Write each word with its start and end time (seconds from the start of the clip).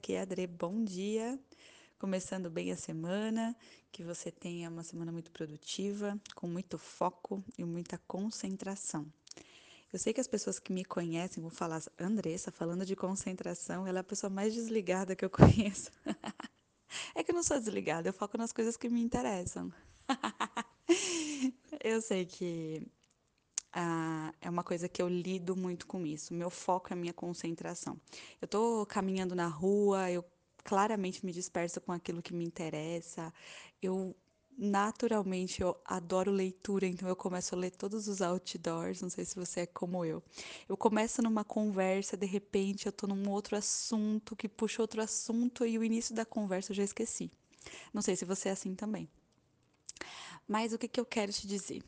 aqui 0.00 0.14
é 0.14 0.20
a 0.20 0.22
Adri. 0.22 0.46
Bom 0.46 0.82
dia. 0.82 1.38
Começando 1.98 2.48
bem 2.48 2.72
a 2.72 2.76
semana, 2.76 3.54
que 3.92 4.02
você 4.02 4.30
tenha 4.30 4.70
uma 4.70 4.82
semana 4.82 5.12
muito 5.12 5.30
produtiva, 5.30 6.18
com 6.34 6.46
muito 6.46 6.78
foco 6.78 7.44
e 7.58 7.64
muita 7.64 7.98
concentração. 8.08 9.06
Eu 9.92 9.98
sei 9.98 10.14
que 10.14 10.20
as 10.20 10.26
pessoas 10.26 10.58
que 10.58 10.72
me 10.72 10.86
conhecem 10.86 11.42
vão 11.42 11.50
falar, 11.50 11.82
Andressa, 11.98 12.50
falando 12.50 12.86
de 12.86 12.96
concentração, 12.96 13.86
ela 13.86 13.98
é 13.98 14.00
a 14.00 14.04
pessoa 14.04 14.30
mais 14.30 14.54
desligada 14.54 15.14
que 15.14 15.22
eu 15.22 15.28
conheço. 15.30 15.90
é 17.14 17.22
que 17.22 17.30
eu 17.30 17.34
não 17.34 17.42
sou 17.42 17.58
desligada, 17.58 18.08
eu 18.08 18.14
foco 18.14 18.38
nas 18.38 18.52
coisas 18.52 18.78
que 18.78 18.88
me 18.88 19.02
interessam. 19.02 19.70
eu 21.84 22.00
sei 22.00 22.24
que 22.24 22.88
ah, 23.72 24.32
é 24.40 24.50
uma 24.50 24.64
coisa 24.64 24.88
que 24.88 25.00
eu 25.00 25.08
lido 25.08 25.56
muito 25.56 25.86
com 25.86 26.06
isso. 26.06 26.34
Meu 26.34 26.50
foco 26.50 26.88
é 26.90 26.94
a 26.94 26.96
minha 26.96 27.12
concentração. 27.12 27.98
Eu 28.40 28.46
estou 28.46 28.84
caminhando 28.86 29.34
na 29.34 29.46
rua, 29.46 30.10
eu 30.10 30.24
claramente 30.64 31.24
me 31.24 31.32
disperso 31.32 31.80
com 31.80 31.92
aquilo 31.92 32.22
que 32.22 32.34
me 32.34 32.44
interessa. 32.44 33.32
Eu 33.80 34.14
naturalmente 34.58 35.62
eu 35.62 35.74
adoro 35.84 36.30
leitura, 36.30 36.86
então 36.86 37.08
eu 37.08 37.16
começo 37.16 37.54
a 37.54 37.58
ler 37.58 37.70
todos 37.70 38.08
os 38.08 38.20
outdoors, 38.20 39.00
não 39.00 39.08
sei 39.08 39.24
se 39.24 39.34
você 39.34 39.60
é 39.60 39.66
como 39.66 40.04
eu. 40.04 40.22
Eu 40.68 40.76
começo 40.76 41.22
numa 41.22 41.44
conversa, 41.44 42.16
de 42.16 42.26
repente 42.26 42.86
eu 42.86 42.90
estou 42.90 43.08
num 43.08 43.30
outro 43.30 43.56
assunto 43.56 44.36
que 44.36 44.48
puxa 44.48 44.82
outro 44.82 45.00
assunto 45.00 45.64
e 45.64 45.78
o 45.78 45.84
início 45.84 46.14
da 46.14 46.26
conversa 46.26 46.72
eu 46.72 46.76
já 46.76 46.84
esqueci. 46.84 47.30
Não 47.92 48.02
sei 48.02 48.16
se 48.16 48.24
você 48.24 48.50
é 48.50 48.52
assim 48.52 48.74
também. 48.74 49.08
Mas 50.46 50.72
o 50.72 50.78
que, 50.78 50.88
que 50.88 51.00
eu 51.00 51.06
quero 51.06 51.32
te 51.32 51.46
dizer? 51.46 51.82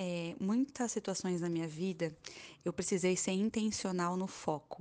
É, 0.00 0.36
muitas 0.38 0.92
situações 0.92 1.40
na 1.40 1.48
minha 1.48 1.66
vida 1.66 2.16
eu 2.64 2.72
precisei 2.72 3.16
ser 3.16 3.32
intencional 3.32 4.16
no 4.16 4.28
foco. 4.28 4.80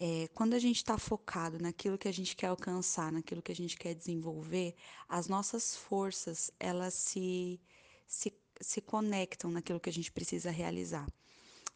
É, 0.00 0.26
quando 0.34 0.54
a 0.54 0.58
gente 0.58 0.78
está 0.78 0.96
focado 0.96 1.58
naquilo 1.60 1.98
que 1.98 2.08
a 2.08 2.12
gente 2.12 2.34
quer 2.34 2.46
alcançar, 2.46 3.12
naquilo 3.12 3.42
que 3.42 3.52
a 3.52 3.54
gente 3.54 3.76
quer 3.76 3.94
desenvolver, 3.94 4.74
as 5.06 5.28
nossas 5.28 5.76
forças 5.76 6.50
elas 6.58 6.94
se, 6.94 7.60
se, 8.06 8.32
se 8.58 8.80
conectam 8.80 9.50
naquilo 9.50 9.78
que 9.78 9.90
a 9.90 9.92
gente 9.92 10.10
precisa 10.10 10.50
realizar. 10.50 11.06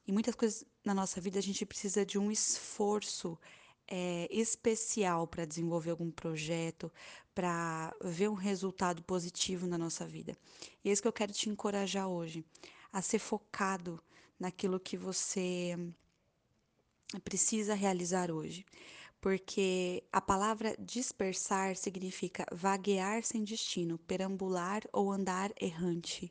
E 0.06 0.10
muitas 0.10 0.34
coisas 0.34 0.64
na 0.82 0.94
nossa 0.94 1.20
vida 1.20 1.38
a 1.38 1.42
gente 1.42 1.66
precisa 1.66 2.06
de 2.06 2.18
um 2.18 2.30
esforço 2.32 3.38
é, 3.88 4.28
especial 4.30 5.26
para 5.26 5.44
desenvolver 5.44 5.90
algum 5.90 6.10
projeto, 6.10 6.90
para 7.34 7.94
ver 8.02 8.28
um 8.28 8.34
resultado 8.34 9.02
positivo 9.02 9.66
na 9.66 9.78
nossa 9.78 10.06
vida. 10.06 10.36
E 10.84 10.88
é 10.88 10.92
isso 10.92 11.02
que 11.02 11.08
eu 11.08 11.12
quero 11.12 11.32
te 11.32 11.48
encorajar 11.48 12.08
hoje, 12.08 12.44
a 12.92 13.02
ser 13.02 13.18
focado 13.18 14.02
naquilo 14.38 14.80
que 14.80 14.96
você 14.96 15.76
precisa 17.22 17.74
realizar 17.74 18.30
hoje. 18.30 18.64
Porque 19.20 20.04
a 20.12 20.20
palavra 20.20 20.76
dispersar 20.78 21.76
significa 21.76 22.46
vaguear 22.52 23.22
sem 23.22 23.44
destino, 23.44 23.98
perambular 23.98 24.82
ou 24.92 25.10
andar 25.10 25.52
errante. 25.60 26.30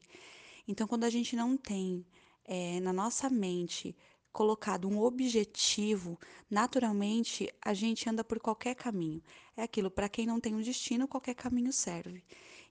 Então, 0.67 0.88
quando 0.88 1.03
a 1.03 1.09
gente 1.09 1.36
não 1.36 1.58
tem 1.58 2.06
é, 2.44 2.80
na 2.80 2.94
nossa 2.94 3.30
mente 3.30 3.95
colocado 4.36 4.89
um 4.89 5.02
objetivo, 5.02 6.19
naturalmente 6.52 7.50
a 7.61 7.73
gente 7.73 8.09
anda 8.09 8.22
por 8.22 8.38
qualquer 8.38 8.75
caminho. 8.75 9.23
É 9.55 9.64
aquilo, 9.64 9.89
para 9.89 10.09
quem 10.09 10.25
não 10.25 10.42
tem 10.42 10.53
um 10.53 10.61
destino, 10.61 11.08
qualquer 11.08 11.36
caminho 11.36 11.72
serve. 11.72 12.22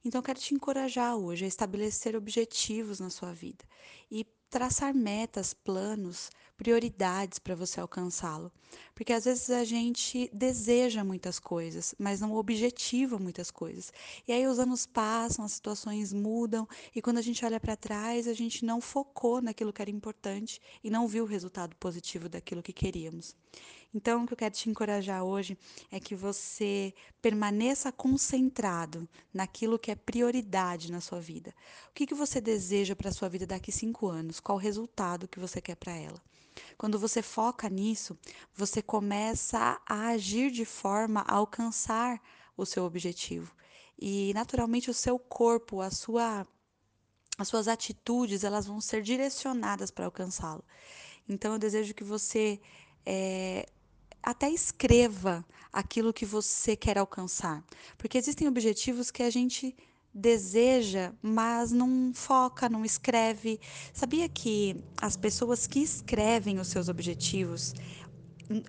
Então, 0.05 0.19
eu 0.19 0.23
quero 0.23 0.39
te 0.39 0.55
encorajar 0.55 1.17
hoje 1.17 1.47
a 1.47 1.49
estabelecer 1.49 2.15
objetivos 2.15 3.01
na 3.01 3.09
sua 3.09 3.33
vida 3.33 3.65
e 4.11 4.27
traçar 4.55 4.95
metas, 4.95 5.53
planos, 5.53 6.31
prioridades 6.57 7.41
para 7.41 7.57
você 7.57 7.81
alcançá-lo. 7.81 8.53
Porque 8.95 9.13
às 9.13 9.25
vezes 9.25 9.51
a 9.51 9.65
gente 9.65 10.31
deseja 10.33 11.03
muitas 11.03 11.41
coisas, 11.41 11.93
mas 11.99 12.21
não 12.21 12.37
objetiva 12.37 13.19
muitas 13.19 13.51
coisas. 13.51 13.93
E 14.29 14.33
aí 14.33 14.47
os 14.47 14.61
anos 14.61 14.87
passam, 14.87 15.45
as 15.45 15.51
situações 15.51 16.13
mudam, 16.13 16.69
e 16.95 17.03
quando 17.03 17.19
a 17.19 17.23
gente 17.23 17.45
olha 17.45 17.59
para 17.59 17.75
trás, 17.75 18.29
a 18.29 18.33
gente 18.33 18.65
não 18.65 18.81
focou 18.81 19.43
naquilo 19.43 19.73
que 19.73 19.83
era 19.83 19.91
importante 19.91 20.63
e 20.85 20.89
não 20.89 21.09
viu 21.09 21.25
o 21.25 21.27
resultado 21.27 21.75
positivo 21.75 22.29
daquilo 22.29 22.63
que 22.63 22.73
queríamos. 22.73 23.35
Então, 23.95 24.25
o 24.25 24.27
que 24.27 24.33
eu 24.33 24.37
quero 24.37 24.55
te 24.55 24.69
encorajar 24.69 25.23
hoje 25.23 25.57
é 25.89 26.01
que 26.01 26.17
você 26.17 26.93
permaneça 27.23 27.93
concentrado 27.93 29.09
naquilo 29.33 29.79
que 29.79 29.91
é 29.91 29.95
prioridade 29.95 30.91
na 30.91 31.01
sua 31.01 31.21
vida. 31.21 31.55
O 31.91 31.95
que, 31.95 32.07
que 32.07 32.15
você 32.15 32.41
deseja 32.41 32.97
para 32.97 33.11
a 33.11 33.13
sua 33.13 33.29
vida 33.29 33.47
daqui 33.47 33.71
cinco 33.71 34.09
anos? 34.09 34.41
Qual 34.41 34.59
o 34.59 34.61
resultado 34.61 35.29
que 35.29 35.39
você 35.39 35.61
quer 35.61 35.77
para 35.77 35.93
ela? 35.93 36.21
Quando 36.77 36.99
você 36.99 37.23
foca 37.23 37.69
nisso, 37.69 38.19
você 38.53 38.83
começa 38.83 39.81
a 39.87 40.09
agir 40.09 40.51
de 40.51 40.65
forma 40.65 41.21
a 41.21 41.35
alcançar 41.35 42.21
o 42.57 42.67
seu 42.67 42.85
objetivo. 42.85 43.55
E 43.97 44.33
naturalmente 44.35 44.91
o 44.91 44.95
seu 44.95 45.19
corpo, 45.21 45.81
a 45.81 45.91
sua 45.91 46.45
as 47.37 47.49
suas 47.49 47.67
atitudes, 47.67 48.45
elas 48.45 48.67
vão 48.67 48.81
ser 48.81 49.03
direcionadas 49.03 49.91
para 49.91 50.05
alcançá-lo. 50.05 50.65
Então 51.29 51.53
eu 51.53 51.59
desejo 51.59 51.93
que 51.93 52.05
você 52.05 52.61
é, 53.05 53.67
até 54.25 54.51
escreva 54.51 55.45
aquilo 55.73 56.13
que 56.13 56.25
você 56.25 56.75
quer 56.75 56.99
alcançar. 56.99 57.63
Porque 57.99 58.17
existem 58.17 58.49
objetivos 58.49 59.11
que 59.11 59.23
a 59.23 59.31
gente 59.31 59.77
deseja, 60.15 61.13
mas 61.21 61.73
não 61.73 62.13
foca, 62.15 62.69
não 62.69 62.85
escreve. 62.85 63.61
Sabia 63.93 64.29
que 64.29 64.77
as 65.01 65.17
pessoas 65.17 65.67
que 65.67 65.81
escrevem 65.81 66.61
os 66.61 66.69
seus 66.69 66.89
objetivos, 66.89 67.75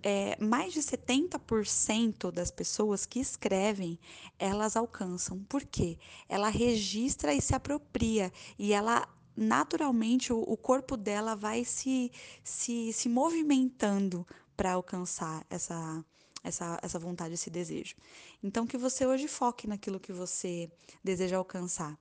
é, 0.02 0.36
mais 0.44 0.74
de 0.74 0.82
70% 0.82 2.32
das 2.32 2.50
pessoas 2.50 3.06
que 3.06 3.20
escrevem, 3.20 4.00
elas 4.40 4.76
alcançam. 4.76 5.44
Por 5.44 5.64
quê? 5.64 6.00
Ela 6.28 6.50
registra 6.50 7.34
e 7.34 7.42
se 7.42 7.54
apropria 7.54 8.32
e 8.58 8.74
ela 8.74 9.08
naturalmente 9.38 10.32
o, 10.32 10.40
o 10.40 10.56
corpo 10.58 10.96
dela 10.96 11.36
vai 11.36 11.66
se, 11.66 12.12
se, 12.42 12.92
se 12.94 13.10
movimentando 13.10 14.26
para 14.56 14.74
alcançar 14.74 15.46
essa, 15.50 16.04
essa, 16.44 16.80
essa 16.82 17.00
vontade, 17.00 17.34
esse 17.34 17.50
desejo. 17.50 17.96
Então, 18.44 18.68
que 18.68 18.78
você 18.78 19.06
hoje 19.06 19.28
foque 19.28 19.68
naquilo 19.68 20.00
que 20.00 20.14
você 20.14 20.70
deseja 21.04 21.38
alcançar. 21.38 21.98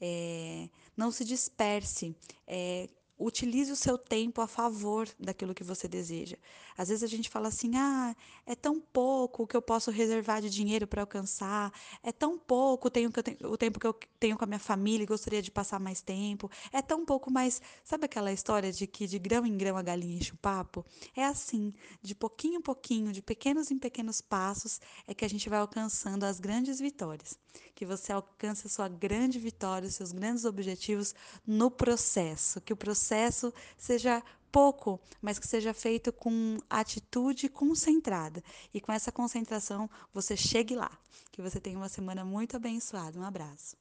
É, 0.00 0.68
não 0.96 1.10
se 1.10 1.24
disperse. 1.24 2.16
É, 2.46 2.88
utilize 3.20 3.70
o 3.70 3.76
seu 3.76 3.98
tempo 3.98 4.40
a 4.40 4.46
favor 4.46 5.08
daquilo 5.18 5.54
que 5.54 5.62
você 5.62 5.86
deseja. 5.86 6.36
Às 6.76 6.88
vezes 6.88 7.02
a 7.02 7.06
gente 7.06 7.28
fala 7.28 7.48
assim: 7.48 7.76
ah, 7.76 8.16
é 8.46 8.54
tão 8.54 8.80
pouco 8.80 9.42
o 9.42 9.46
que 9.46 9.56
eu 9.56 9.60
posso 9.62 9.90
reservar 9.90 10.40
de 10.40 10.48
dinheiro 10.48 10.86
para 10.86 11.02
alcançar, 11.02 11.72
é 12.02 12.10
tão 12.10 12.38
pouco 12.38 12.90
tenho, 12.90 13.10
o 13.44 13.56
tempo 13.56 13.78
que 13.78 13.86
eu 13.86 13.94
tenho 14.18 14.36
com 14.38 14.44
a 14.44 14.46
minha 14.46 14.58
família 14.58 15.04
e 15.04 15.06
gostaria 15.06 15.42
de 15.42 15.50
passar 15.50 15.78
mais 15.78 16.00
tempo, 16.00 16.50
é 16.72 16.80
tão 16.80 17.04
pouco 17.04 17.30
mais. 17.30 17.60
Sabe 17.84 18.06
aquela 18.06 18.32
história 18.32 18.72
de 18.72 18.86
que 18.86 19.06
de 19.06 19.18
grão 19.18 19.44
em 19.44 19.56
grão 19.56 19.76
a 19.76 19.82
galinha 19.82 20.16
enche 20.16 20.32
o 20.32 20.38
papo? 20.38 20.84
É 21.14 21.24
assim, 21.24 21.72
de 22.02 22.14
pouquinho 22.14 22.58
em 22.58 22.62
pouquinho, 22.62 23.12
de 23.12 23.20
pequenos 23.20 23.70
em 23.70 23.78
pequenos 23.78 24.20
passos, 24.20 24.80
é 25.06 25.12
que 25.14 25.24
a 25.24 25.28
gente 25.28 25.48
vai 25.48 25.58
alcançando 25.58 26.24
as 26.24 26.40
grandes 26.40 26.80
vitórias. 26.80 27.38
Que 27.74 27.86
você 27.86 28.12
alcance 28.12 28.66
a 28.66 28.70
sua 28.70 28.88
grande 28.88 29.38
vitória, 29.38 29.88
os 29.88 29.94
seus 29.94 30.12
grandes 30.12 30.44
objetivos 30.44 31.14
no 31.46 31.70
processo, 31.70 32.60
que 32.60 32.72
o 32.72 32.76
processo 32.76 33.52
seja 33.76 34.22
pouco, 34.50 35.00
mas 35.22 35.38
que 35.38 35.46
seja 35.46 35.72
feito 35.72 36.12
com 36.12 36.58
atitude 36.68 37.48
concentrada. 37.48 38.42
E 38.74 38.80
com 38.80 38.92
essa 38.92 39.12
concentração 39.12 39.88
você 40.12 40.36
chegue 40.36 40.74
lá. 40.74 40.90
Que 41.32 41.42
você 41.42 41.60
tenha 41.60 41.76
uma 41.76 41.88
semana 41.88 42.24
muito 42.24 42.56
abençoada. 42.56 43.18
Um 43.18 43.24
abraço. 43.24 43.76